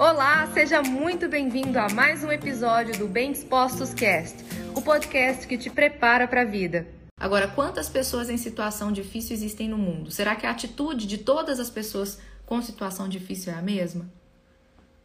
[0.00, 4.34] Olá, seja muito bem-vindo a mais um episódio do Bem Dispostos Cast,
[4.74, 6.88] o podcast que te prepara para a vida.
[7.18, 10.10] Agora, quantas pessoas em situação difícil existem no mundo?
[10.10, 14.10] Será que a atitude de todas as pessoas com situação difícil é a mesma?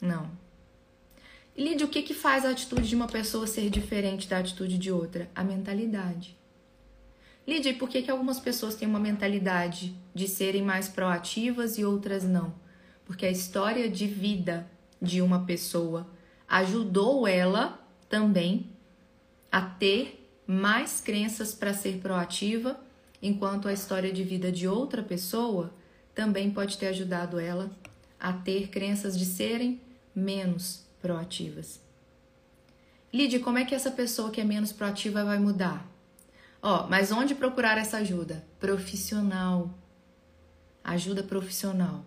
[0.00, 0.30] Não.
[1.56, 4.92] Lídia, o que, que faz a atitude de uma pessoa ser diferente da atitude de
[4.92, 5.28] outra?
[5.34, 6.38] A mentalidade.
[7.44, 11.84] Lídia, e por que, que algumas pessoas têm uma mentalidade de serem mais proativas e
[11.84, 12.54] outras não?
[13.04, 16.06] Porque a história de vida de uma pessoa
[16.48, 18.70] ajudou ela também
[19.50, 22.78] a ter mais crenças para ser proativa,
[23.22, 25.72] enquanto a história de vida de outra pessoa
[26.14, 27.70] também pode ter ajudado ela
[28.20, 29.80] a ter crenças de serem
[30.14, 31.80] menos proativas.
[33.12, 35.86] Lide, como é que essa pessoa que é menos proativa vai mudar?
[36.62, 38.44] Ó, mas onde procurar essa ajuda?
[38.58, 39.70] Profissional.
[40.82, 42.04] Ajuda profissional.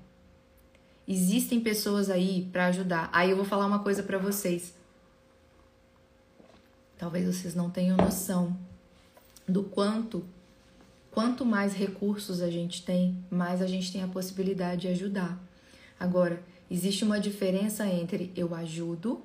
[1.08, 3.10] Existem pessoas aí para ajudar.
[3.14, 4.74] Aí eu vou falar uma coisa para vocês.
[6.98, 8.58] Talvez vocês não tenham noção
[9.48, 10.26] do quanto
[11.18, 15.36] quanto mais recursos a gente tem, mais a gente tem a possibilidade de ajudar.
[16.00, 19.24] Agora, existe uma diferença entre eu ajudo,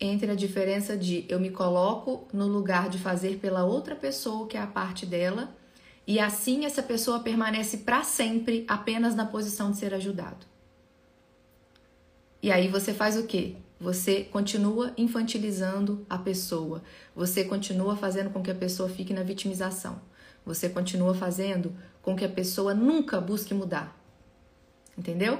[0.00, 4.56] entre a diferença de eu me coloco no lugar de fazer pela outra pessoa, que
[4.56, 5.54] é a parte dela,
[6.06, 10.49] e assim essa pessoa permanece para sempre apenas na posição de ser ajudado.
[12.42, 13.56] E aí você faz o quê?
[13.78, 16.82] Você continua infantilizando a pessoa.
[17.14, 20.00] Você continua fazendo com que a pessoa fique na vitimização.
[20.44, 23.98] Você continua fazendo com que a pessoa nunca busque mudar.
[24.96, 25.38] Entendeu?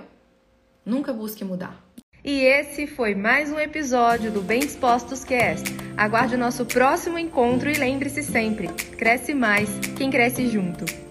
[0.85, 1.85] Nunca busque mudar.
[2.25, 5.71] E esse foi mais um episódio do Bem Dispostos Cast.
[5.97, 11.10] Aguarde o nosso próximo encontro e lembre-se sempre: cresce mais quem cresce junto.